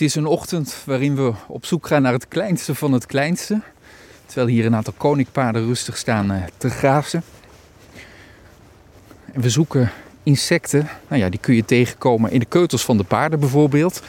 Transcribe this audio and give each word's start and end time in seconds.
Het 0.00 0.08
is 0.08 0.14
een 0.14 0.26
ochtend 0.26 0.82
waarin 0.84 1.16
we 1.16 1.32
op 1.46 1.66
zoek 1.66 1.86
gaan 1.86 2.02
naar 2.02 2.12
het 2.12 2.28
kleinste 2.28 2.74
van 2.74 2.92
het 2.92 3.06
kleinste. 3.06 3.60
Terwijl 4.26 4.46
hier 4.46 4.66
een 4.66 4.74
aantal 4.74 4.92
koninkpaarden 4.96 5.66
rustig 5.66 5.96
staan 5.96 6.30
eh, 6.30 6.42
te 6.56 6.70
grazen. 6.70 7.22
En 9.32 9.40
we 9.40 9.50
zoeken 9.50 9.90
insecten. 10.22 10.88
Nou 11.08 11.22
ja, 11.22 11.28
die 11.28 11.40
kun 11.40 11.54
je 11.54 11.64
tegenkomen 11.64 12.30
in 12.30 12.38
de 12.38 12.44
keutels 12.44 12.84
van 12.84 12.96
de 12.96 13.04
paarden 13.04 13.40
bijvoorbeeld. 13.40 14.02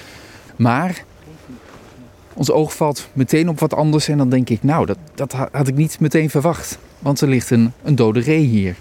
Maar 0.55 1.03
ons 2.33 2.51
oog 2.51 2.75
valt 2.75 3.07
meteen 3.13 3.49
op 3.49 3.59
wat 3.59 3.73
anders. 3.73 4.07
En 4.07 4.17
dan 4.17 4.29
denk 4.29 4.49
ik, 4.49 4.63
nou, 4.63 4.85
dat, 4.85 4.97
dat 5.15 5.33
had 5.33 5.67
ik 5.67 5.75
niet 5.75 5.99
meteen 5.99 6.29
verwacht. 6.29 6.77
Want 6.99 7.21
er 7.21 7.27
ligt 7.27 7.49
een, 7.49 7.73
een 7.83 7.95
dode 7.95 8.19
ree 8.19 8.45
hier. 8.45 8.75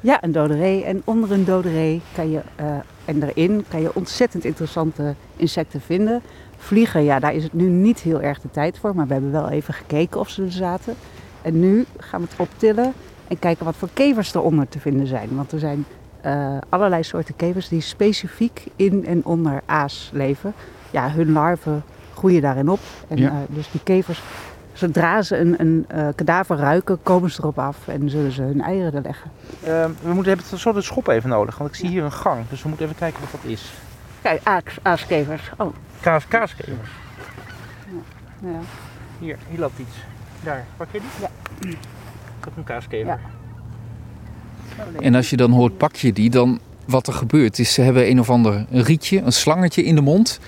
Ja, 0.00 0.22
een 0.22 0.32
dode 0.32 0.56
ree. 0.56 0.84
En 0.84 1.02
onder 1.04 1.32
een 1.32 1.44
dode 1.44 1.70
ree 1.70 2.00
kan 2.14 2.30
je, 2.30 2.40
uh, 2.60 2.66
en 3.04 3.22
erin 3.22 3.64
kan 3.68 3.80
je 3.80 3.94
ontzettend 3.94 4.44
interessante 4.44 5.14
insecten 5.36 5.80
vinden. 5.80 6.22
Vliegen, 6.56 7.04
ja, 7.04 7.18
daar 7.18 7.34
is 7.34 7.42
het 7.42 7.52
nu 7.52 7.68
niet 7.68 8.00
heel 8.00 8.20
erg 8.20 8.40
de 8.40 8.50
tijd 8.50 8.78
voor. 8.78 8.94
Maar 8.94 9.06
we 9.06 9.12
hebben 9.12 9.32
wel 9.32 9.48
even 9.48 9.74
gekeken 9.74 10.20
of 10.20 10.28
ze 10.28 10.42
er 10.42 10.52
zaten. 10.52 10.94
En 11.42 11.60
nu 11.60 11.84
gaan 11.98 12.20
we 12.20 12.26
het 12.30 12.40
optillen 12.40 12.92
en 13.28 13.38
kijken 13.38 13.64
wat 13.64 13.76
voor 13.76 13.88
kevers 13.92 14.34
eronder 14.34 14.68
te 14.68 14.80
vinden 14.80 15.06
zijn. 15.06 15.28
Want 15.32 15.52
er 15.52 15.58
zijn 15.58 15.84
uh, 16.26 16.56
allerlei 16.68 17.02
soorten 17.02 17.36
kevers 17.36 17.68
die 17.68 17.80
specifiek 17.80 18.66
in 18.76 19.06
en 19.06 19.24
onder 19.24 19.60
aas 19.66 20.10
leven. 20.12 20.54
Ja, 20.90 21.10
hun 21.10 21.32
larven 21.32 21.82
groeien 22.14 22.42
daarin 22.42 22.68
op. 22.68 22.80
En 23.08 23.16
ja. 23.16 23.30
uh, 23.30 23.36
dus 23.48 23.70
die 23.70 23.82
kevers, 23.82 24.22
zodra 24.74 25.22
ze 25.22 25.36
een, 25.36 25.60
een 25.60 25.86
uh, 25.94 26.08
kadaver 26.14 26.56
ruiken, 26.56 26.98
komen 27.02 27.30
ze 27.30 27.40
erop 27.40 27.58
af 27.58 27.88
en 27.88 28.10
zullen 28.10 28.32
ze 28.32 28.42
hun 28.42 28.60
eieren 28.60 28.94
er 28.94 29.02
leggen. 29.02 29.30
Uh, 29.62 29.84
we 29.84 30.12
moeten 30.12 30.32
hebben 30.32 30.46
het 30.50 30.60
soort 30.60 30.84
schop 30.84 31.08
even 31.08 31.30
nodig, 31.30 31.58
want 31.58 31.70
ik 31.70 31.76
zie 31.76 31.88
hier 31.88 32.04
een 32.04 32.12
gang. 32.12 32.48
Dus 32.48 32.62
we 32.62 32.68
moeten 32.68 32.86
even 32.86 32.98
kijken 32.98 33.20
wat 33.20 33.30
dat 33.30 33.50
is. 33.50 33.72
Kijk, 34.22 34.40
aas, 34.42 34.62
aaskevers. 34.82 35.50
Oh. 35.56 35.74
Kaas, 36.00 36.28
kaaskevers. 36.28 36.90
Ja. 38.42 38.48
ja. 38.48 38.58
Hier, 39.18 39.38
hier 39.48 39.58
loopt 39.58 39.78
iets. 39.78 39.96
Daar, 40.42 40.66
pak 40.76 40.88
je 40.92 41.00
die? 41.00 41.08
Ja. 41.20 41.30
Dat 42.40 42.50
is 42.50 42.56
een 42.56 42.64
kaaskever. 42.64 43.06
Ja. 43.06 43.18
En 45.00 45.14
als 45.14 45.30
je 45.30 45.36
dan 45.36 45.50
hoort, 45.50 45.76
pak 45.76 45.96
je 45.96 46.12
die, 46.12 46.30
dan 46.30 46.60
wat 46.84 47.06
er 47.06 47.12
gebeurt 47.12 47.58
is, 47.58 47.72
ze 47.72 47.80
hebben 47.80 48.10
een 48.10 48.20
of 48.20 48.30
ander 48.30 48.66
een 48.70 48.82
rietje, 48.82 49.20
een 49.20 49.32
slangetje 49.32 49.84
in 49.84 49.94
de 49.94 50.00
mond. 50.00 50.40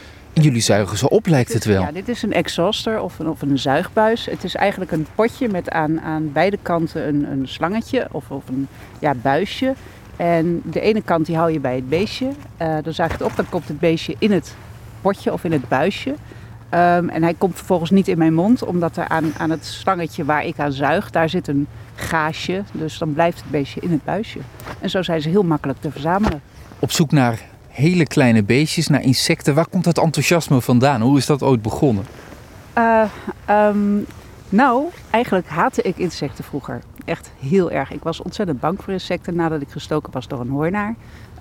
Jullie 0.42 0.60
zuigen 0.60 0.98
ze 0.98 1.08
op, 1.08 1.26
lijkt 1.26 1.52
het 1.52 1.64
wel. 1.64 1.82
Ja, 1.82 1.92
dit 1.92 2.08
is 2.08 2.22
een 2.22 2.32
exhauster 2.32 3.00
of 3.00 3.18
een, 3.18 3.28
of 3.28 3.42
een 3.42 3.58
zuigbuis. 3.58 4.26
Het 4.26 4.44
is 4.44 4.54
eigenlijk 4.54 4.92
een 4.92 5.06
potje 5.14 5.48
met 5.48 5.70
aan, 5.70 6.00
aan 6.00 6.32
beide 6.32 6.58
kanten 6.62 7.08
een, 7.08 7.30
een 7.30 7.48
slangetje 7.48 8.08
of, 8.10 8.30
of 8.30 8.48
een 8.48 8.68
ja, 8.98 9.14
buisje. 9.14 9.74
En 10.16 10.60
de 10.64 10.80
ene 10.80 11.02
kant 11.02 11.26
die 11.26 11.36
hou 11.36 11.52
je 11.52 11.60
bij 11.60 11.74
het 11.74 11.88
beestje. 11.88 12.26
Uh, 12.62 12.76
dan 12.82 12.92
zuig 12.92 13.10
je 13.10 13.16
het 13.16 13.26
op, 13.26 13.36
dan 13.36 13.48
komt 13.48 13.68
het 13.68 13.78
beestje 13.78 14.14
in 14.18 14.32
het 14.32 14.54
potje 15.00 15.32
of 15.32 15.44
in 15.44 15.52
het 15.52 15.68
buisje. 15.68 16.10
Um, 16.10 17.08
en 17.08 17.22
hij 17.22 17.34
komt 17.34 17.56
vervolgens 17.56 17.90
niet 17.90 18.08
in 18.08 18.18
mijn 18.18 18.34
mond, 18.34 18.64
omdat 18.64 18.96
er 18.96 19.08
aan, 19.08 19.32
aan 19.38 19.50
het 19.50 19.64
slangetje 19.64 20.24
waar 20.24 20.44
ik 20.44 20.58
aan 20.58 20.72
zuig, 20.72 21.10
daar 21.10 21.28
zit 21.28 21.48
een 21.48 21.66
gaasje. 21.94 22.62
Dus 22.72 22.98
dan 22.98 23.12
blijft 23.12 23.40
het 23.40 23.50
beestje 23.50 23.80
in 23.80 23.90
het 23.90 24.04
buisje. 24.04 24.38
En 24.80 24.90
zo 24.90 25.02
zijn 25.02 25.20
ze 25.20 25.28
heel 25.28 25.42
makkelijk 25.42 25.80
te 25.80 25.90
verzamelen. 25.90 26.42
Op 26.78 26.90
zoek 26.90 27.10
naar 27.10 27.40
hele 27.76 28.06
kleine 28.06 28.42
beestjes, 28.42 28.88
naar 28.88 29.02
insecten. 29.02 29.54
Waar 29.54 29.68
komt 29.68 29.84
dat 29.84 29.98
enthousiasme 29.98 30.60
vandaan? 30.60 31.00
Hoe 31.00 31.18
is 31.18 31.26
dat 31.26 31.42
ooit 31.42 31.62
begonnen? 31.62 32.04
Uh, 32.78 33.02
um, 33.50 34.06
nou, 34.48 34.84
eigenlijk 35.10 35.48
haatte 35.48 35.82
ik 35.82 35.96
insecten 35.96 36.44
vroeger. 36.44 36.82
Echt 37.04 37.30
heel 37.40 37.70
erg. 37.70 37.92
Ik 37.92 38.02
was 38.02 38.22
ontzettend 38.22 38.60
bang 38.60 38.82
voor 38.82 38.92
insecten 38.92 39.34
nadat 39.34 39.60
ik 39.60 39.68
gestoken 39.70 40.12
was 40.12 40.28
door 40.28 40.40
een 40.40 40.48
hoornaar. 40.48 40.94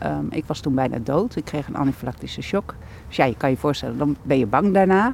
Um, 0.03 0.27
ik 0.29 0.43
was 0.45 0.59
toen 0.59 0.75
bijna 0.75 0.97
dood. 1.03 1.35
Ik 1.35 1.45
kreeg 1.45 1.67
een 1.67 1.77
anafylactische 1.77 2.41
shock. 2.41 2.75
Dus 3.07 3.15
ja, 3.15 3.25
je 3.25 3.37
kan 3.37 3.49
je 3.49 3.57
voorstellen, 3.57 3.97
dan 3.97 4.15
ben 4.23 4.37
je 4.37 4.45
bang 4.45 4.73
daarna. 4.73 5.13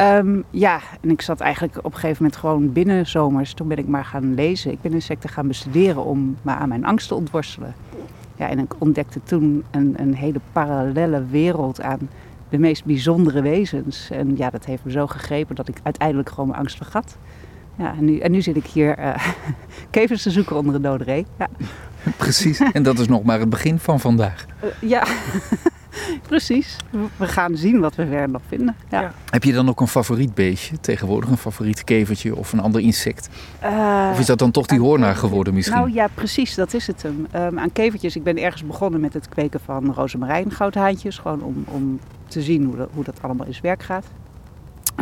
Um, 0.00 0.44
ja, 0.50 0.80
en 1.00 1.10
ik 1.10 1.22
zat 1.22 1.40
eigenlijk 1.40 1.78
op 1.78 1.84
een 1.84 1.92
gegeven 1.92 2.22
moment 2.22 2.40
gewoon 2.40 2.72
binnen 2.72 3.06
zomers. 3.06 3.54
Toen 3.54 3.68
ben 3.68 3.78
ik 3.78 3.88
maar 3.88 4.04
gaan 4.04 4.34
lezen. 4.34 4.72
Ik 4.72 4.80
ben 4.80 4.92
insecten 4.92 5.28
gaan 5.28 5.48
bestuderen 5.48 6.04
om 6.04 6.36
me 6.42 6.52
aan 6.52 6.68
mijn 6.68 6.84
angst 6.84 7.08
te 7.08 7.14
ontworstelen. 7.14 7.74
Ja, 8.38 8.48
en 8.48 8.58
ik 8.58 8.74
ontdekte 8.78 9.20
toen 9.22 9.64
een, 9.70 9.94
een 9.96 10.14
hele 10.14 10.40
parallele 10.52 11.24
wereld 11.26 11.80
aan 11.80 12.08
de 12.48 12.58
meest 12.58 12.84
bijzondere 12.84 13.42
wezens. 13.42 14.10
En 14.10 14.36
ja, 14.36 14.50
dat 14.50 14.64
heeft 14.64 14.84
me 14.84 14.90
zo 14.90 15.06
gegrepen 15.06 15.54
dat 15.54 15.68
ik 15.68 15.80
uiteindelijk 15.82 16.28
gewoon 16.28 16.46
mijn 16.48 16.60
angst 16.60 16.76
vergat. 16.76 17.16
Ja, 17.76 17.94
en 17.96 18.04
nu, 18.04 18.18
en 18.18 18.30
nu 18.30 18.42
zit 18.42 18.56
ik 18.56 18.66
hier 18.66 18.98
uh, 18.98 19.14
kevers 19.90 20.22
te 20.22 20.30
zoeken 20.30 20.56
onder 20.56 20.74
een 20.74 20.82
dode 20.82 21.04
ree. 21.04 21.26
Ja. 21.38 21.48
Precies, 22.16 22.60
en 22.72 22.82
dat 22.82 22.98
is 22.98 23.08
nog 23.08 23.22
maar 23.22 23.40
het 23.40 23.50
begin 23.50 23.78
van 23.78 24.00
vandaag. 24.00 24.46
Uh, 24.64 24.90
ja, 24.90 25.06
precies. 26.28 26.76
We 27.16 27.26
gaan 27.26 27.56
zien 27.56 27.80
wat 27.80 27.94
we 27.94 28.06
verder 28.06 28.28
nog 28.28 28.42
vinden. 28.48 28.76
Ja. 28.90 29.00
Ja. 29.00 29.12
Heb 29.30 29.44
je 29.44 29.52
dan 29.52 29.68
ook 29.68 29.80
een 29.80 29.88
favoriet 29.88 30.34
beestje 30.34 30.80
tegenwoordig? 30.80 31.30
Een 31.30 31.36
favoriet 31.36 31.84
kevertje 31.84 32.36
of 32.36 32.52
een 32.52 32.60
ander 32.60 32.80
insect? 32.80 33.28
Uh, 33.64 34.08
of 34.12 34.18
is 34.18 34.26
dat 34.26 34.38
dan 34.38 34.50
toch 34.50 34.66
die 34.66 34.80
hoornaar 34.80 35.16
geworden 35.16 35.54
misschien? 35.54 35.76
Nou 35.76 35.92
ja, 35.92 36.08
precies, 36.14 36.54
dat 36.54 36.74
is 36.74 36.86
het 36.86 37.02
hem. 37.02 37.26
Um, 37.34 37.58
aan 37.58 37.72
kevertjes, 37.72 38.16
ik 38.16 38.22
ben 38.22 38.38
ergens 38.38 38.66
begonnen 38.66 39.00
met 39.00 39.14
het 39.14 39.28
kweken 39.28 39.60
van 39.60 39.92
rozemarijn 39.92 40.50
goudhaantjes. 40.50 41.18
Gewoon 41.18 41.42
om, 41.42 41.64
om 41.68 42.00
te 42.26 42.42
zien 42.42 42.64
hoe 42.64 42.76
dat, 42.76 42.88
hoe 42.94 43.04
dat 43.04 43.22
allemaal 43.22 43.46
in 43.46 43.52
zijn 43.52 43.64
werk 43.64 43.82
gaat. 43.82 44.04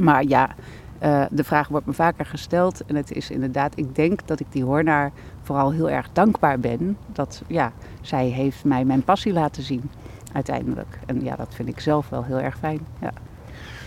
Maar 0.00 0.25
ja, 0.25 0.54
uh, 1.03 1.25
de 1.31 1.44
vraag 1.44 1.69
wordt 1.69 1.86
me 1.86 1.92
vaker 1.92 2.26
gesteld. 2.26 2.84
En 2.86 2.97
het 2.97 3.12
is 3.12 3.31
inderdaad, 3.31 3.72
ik 3.78 3.94
denk 3.94 4.26
dat 4.26 4.41
ik 4.41 4.47
die 4.50 4.65
hoornaar 4.65 5.12
vooral 5.42 5.72
heel 5.72 5.91
erg 5.91 6.09
dankbaar 6.12 6.60
ben. 6.60 6.97
Dat 7.12 7.42
ja, 7.47 7.72
zij 8.00 8.26
heeft 8.26 8.65
mij 8.65 8.84
mijn 8.84 9.03
passie 9.03 9.32
laten 9.32 9.62
zien 9.62 9.91
uiteindelijk. 10.36 10.98
En 11.06 11.24
ja, 11.24 11.36
dat 11.36 11.54
vind 11.54 11.69
ik 11.69 11.80
zelf 11.80 12.08
wel 12.08 12.24
heel 12.24 12.41
erg 12.41 12.58
fijn. 12.58 12.80
Ja. 13.00 13.12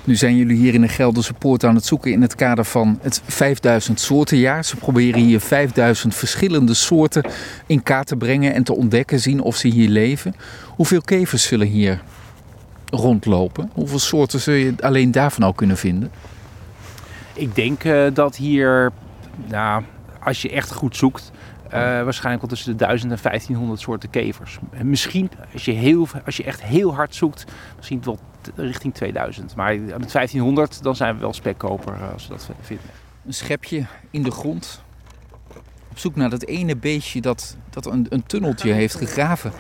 Nu 0.04 0.16
zijn 0.16 0.36
jullie 0.36 0.58
hier 0.58 0.74
in 0.74 0.82
de 0.82 0.88
Gelderse 0.88 1.34
Poort 1.34 1.64
aan 1.64 1.76
het 1.76 1.86
zoeken 1.86 2.12
in 2.12 2.22
het 2.22 2.36
kader 2.36 2.66
van 2.66 3.00
het 3.02 3.22
5000 3.26 4.00
soortenjaar. 4.00 4.66
Ze 4.66 4.76
proberen 4.76 5.22
hier 5.22 5.40
5000 5.40 6.16
verschillende 6.16 6.74
soorten 6.74 7.24
in 7.66 7.84
kaart 7.84 8.08
te 8.08 8.16
brengen 8.16 8.54
en 8.54 8.64
te 8.64 8.76
ontdekken, 8.76 9.20
zien 9.20 9.42
of 9.42 9.56
ze 9.56 9.68
hier 9.68 9.90
leven. 9.90 10.36
Hoeveel 10.76 11.02
kevers 11.02 11.44
zullen 11.44 11.68
hier 11.68 12.02
rondlopen? 12.86 13.72
Hoeveel 13.74 14.00
soorten 14.00 14.40
zul 14.40 14.54
je 14.54 14.74
alleen 14.80 15.12
daarvan 15.12 15.44
al 15.44 15.54
kunnen 15.54 15.78
vinden? 15.78 16.12
Ik 17.34 17.56
denk 17.56 17.84
uh, 17.84 18.08
dat 18.14 18.36
hier, 18.36 18.92
nou, 19.48 19.84
als 20.20 20.42
je 20.42 20.50
echt 20.50 20.72
goed 20.72 20.96
zoekt, 20.96 21.32
uh, 21.74 21.80
waarschijnlijk 21.80 22.42
wel 22.42 22.50
tussen 22.50 22.72
de 22.72 22.86
1000 22.86 23.12
en 23.12 23.18
1500 23.22 23.82
soorten 23.82 24.10
kevers. 24.10 24.60
En 24.72 24.90
misschien, 24.90 25.32
als 25.54 25.66
je, 25.66 25.72
heel, 25.72 26.08
als 26.26 26.38
je 26.38 26.44
echt 26.44 26.64
heel 26.64 26.96
hard 26.96 27.16
zoekt, 27.16 27.46
misschien 27.76 28.02
wel 28.04 28.20
richting 28.56 28.94
2000. 28.94 29.56
Maar 29.56 29.80
met 29.80 30.12
1500, 30.12 30.84
dan 30.84 30.96
zijn 30.96 31.14
we 31.16 31.22
wel 31.22 31.34
spekkoper 31.34 31.94
uh, 31.94 32.14
als 32.14 32.28
we 32.28 32.34
dat 32.34 32.50
vinden. 32.62 32.86
Een 33.26 33.34
schepje 33.34 33.86
in 34.12 34.24
de 34.24 34.32
grond. 34.32 34.84
Op 35.90 35.98
zoek 35.98 36.16
naar 36.16 36.30
dat 36.30 36.44
ene 36.44 36.76
beestje 36.76 37.22
dat, 37.22 37.58
dat 37.70 37.86
een, 37.86 38.06
een 38.10 38.24
tunneltje 38.24 38.72
heeft 38.72 38.96
gegraven. 38.96 39.52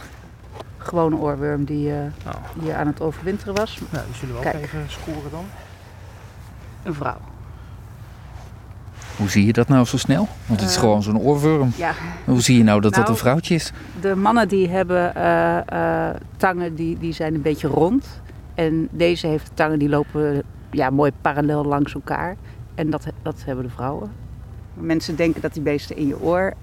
Gewone 0.77 1.15
oorworm 1.15 1.65
die 1.65 1.87
uh, 1.87 1.95
oh. 2.27 2.63
hier 2.63 2.75
aan 2.75 2.87
het 2.87 3.01
overwinteren 3.01 3.55
was. 3.55 3.79
Nou, 3.89 4.05
die 4.05 4.15
zullen 4.15 4.35
we 4.35 4.41
Kijk. 4.41 4.55
ook 4.55 4.61
even 4.61 4.85
scoren 4.87 5.31
dan. 5.31 5.45
Een 6.83 6.93
vrouw. 6.93 7.17
Hoe 9.19 9.30
zie 9.30 9.46
je 9.46 9.53
dat 9.53 9.68
nou 9.68 9.85
zo 9.85 9.97
snel? 9.97 10.28
Want 10.46 10.59
het 10.59 10.69
is 10.69 10.75
uh, 10.75 10.81
gewoon 10.81 11.03
zo'n 11.03 11.19
oorworm. 11.19 11.72
Ja. 11.75 11.94
Hoe 12.25 12.41
zie 12.41 12.57
je 12.57 12.63
nou 12.63 12.81
dat 12.81 12.91
nou, 12.91 13.03
dat 13.03 13.13
een 13.13 13.19
vrouwtje 13.19 13.56
is? 13.56 13.72
De 14.02 14.16
mannen 14.16 14.47
die 14.47 14.69
hebben 14.69 15.13
uh, 15.18 15.57
uh, 15.74 16.09
tangen 16.38 16.75
die, 16.75 16.97
die 16.97 17.13
zijn 17.13 17.34
een 17.34 17.41
beetje 17.41 17.68
rond. 17.68 18.22
En 18.56 18.88
deze 18.91 19.28
heeft 19.28 19.52
tangen 19.53 19.80
die 19.80 19.90
lopen 19.90 20.44
ja, 20.72 20.90
mooi 20.90 21.12
parallel 21.22 21.66
langs 21.66 21.94
elkaar. 21.94 22.35
En 22.75 22.90
dat, 22.90 23.07
dat 23.22 23.44
hebben 23.46 23.66
de 23.66 23.72
vrouwen. 23.72 24.12
Mensen 24.74 25.16
denken 25.16 25.41
dat 25.41 25.53
die 25.53 25.63
beesten 25.63 25.96
in 25.96 26.07
je 26.07 26.22
oor 26.22 26.53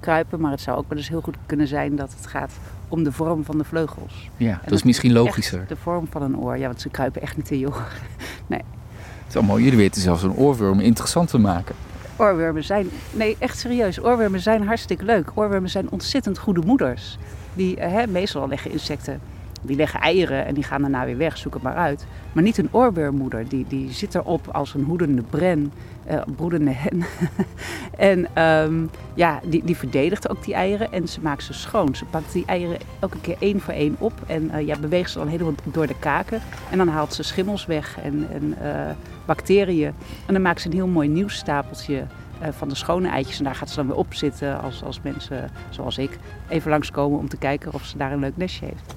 kruipen. 0.00 0.40
Maar 0.40 0.50
het 0.50 0.60
zou 0.60 0.78
ook 0.78 0.88
wel 0.88 0.98
eens 0.98 1.08
heel 1.08 1.20
goed 1.20 1.36
kunnen 1.46 1.66
zijn 1.66 1.96
dat 1.96 2.14
het 2.16 2.26
gaat 2.26 2.52
om 2.88 3.04
de 3.04 3.12
vorm 3.12 3.44
van 3.44 3.58
de 3.58 3.64
vleugels. 3.64 4.30
Ja, 4.36 4.52
dat, 4.52 4.64
dat 4.64 4.72
is 4.72 4.82
misschien 4.82 5.12
logischer. 5.12 5.64
De 5.66 5.76
vorm 5.76 6.06
van 6.10 6.22
een 6.22 6.38
oor. 6.38 6.58
Ja, 6.58 6.66
want 6.66 6.80
ze 6.80 6.88
kruipen 6.88 7.22
echt 7.22 7.36
niet 7.36 7.50
in 7.50 7.58
je 7.58 7.66
oor. 7.66 7.86
Nee. 8.46 8.62
Het 9.28 9.36
is 9.36 9.42
allemaal, 9.42 9.62
jullie 9.62 9.78
weten 9.78 10.02
zelfs 10.02 10.22
een 10.22 10.36
oorworm 10.36 10.80
interessant 10.80 11.28
te 11.28 11.38
maken. 11.38 11.74
Oorwormen 12.16 12.64
zijn, 12.64 12.88
nee 13.10 13.36
echt 13.38 13.58
serieus, 13.58 14.02
oorwormen 14.02 14.40
zijn 14.40 14.66
hartstikke 14.66 15.04
leuk. 15.04 15.30
Oorwormen 15.34 15.70
zijn 15.70 15.90
ontzettend 15.90 16.38
goede 16.38 16.60
moeders. 16.66 17.18
Die, 17.54 17.76
hè, 17.80 18.06
meestal 18.06 18.48
leggen 18.48 18.70
insecten, 18.70 19.20
die 19.62 19.76
leggen 19.76 20.00
eieren 20.00 20.46
en 20.46 20.54
die 20.54 20.64
gaan 20.64 20.80
daarna 20.80 21.04
weer 21.04 21.16
weg, 21.16 21.36
zoek 21.38 21.54
het 21.54 21.62
maar 21.62 21.74
uit. 21.74 22.06
Maar 22.32 22.42
niet 22.42 22.58
een 22.58 22.68
oorwormmoeder, 22.70 23.48
die, 23.48 23.64
die 23.68 23.92
zit 23.92 24.14
erop 24.14 24.48
als 24.52 24.74
een 24.74 24.84
hoedende 24.84 25.22
bren, 25.22 25.72
uh, 26.10 26.20
broedende 26.36 26.70
hen. 26.70 27.04
en 28.14 28.42
um, 28.42 28.90
ja, 29.14 29.40
die, 29.44 29.64
die 29.64 29.76
verdedigt 29.76 30.28
ook 30.28 30.44
die 30.44 30.54
eieren 30.54 30.92
en 30.92 31.08
ze 31.08 31.20
maakt 31.20 31.42
ze 31.42 31.52
schoon. 31.52 31.94
Ze 31.94 32.04
pakt 32.04 32.32
die 32.32 32.44
eieren 32.46 32.78
elke 33.00 33.20
keer 33.20 33.36
één 33.38 33.60
voor 33.60 33.74
één 33.74 33.96
op 33.98 34.12
en 34.26 34.50
uh, 34.54 34.66
ja, 34.66 34.78
beweegt 34.78 35.10
ze 35.10 35.18
dan 35.18 35.28
helemaal 35.28 35.54
door 35.64 35.86
de 35.86 35.98
kaken. 35.98 36.40
En 36.70 36.78
dan 36.78 36.88
haalt 36.88 37.14
ze 37.14 37.22
schimmels 37.22 37.66
weg 37.66 37.98
en, 38.02 38.26
en 38.32 38.54
uh, 38.62 38.90
bacteriën. 39.26 39.94
En 40.26 40.32
dan 40.32 40.42
maakt 40.42 40.60
ze 40.60 40.66
een 40.66 40.74
heel 40.74 40.86
mooi 40.86 41.08
nieuw 41.08 41.28
stapeltje 41.28 42.04
uh, 42.42 42.48
van 42.50 42.68
de 42.68 42.74
schone 42.74 43.08
eitjes. 43.08 43.38
En 43.38 43.44
daar 43.44 43.54
gaat 43.54 43.70
ze 43.70 43.76
dan 43.76 43.86
weer 43.86 43.96
op 43.96 44.14
zitten 44.14 44.60
als, 44.60 44.82
als 44.82 45.00
mensen, 45.02 45.50
zoals 45.70 45.98
ik, 45.98 46.18
even 46.48 46.70
langskomen 46.70 47.18
om 47.18 47.28
te 47.28 47.36
kijken 47.36 47.72
of 47.72 47.84
ze 47.84 47.96
daar 47.96 48.12
een 48.12 48.18
leuk 48.18 48.36
nestje 48.36 48.66
heeft. 48.66 48.94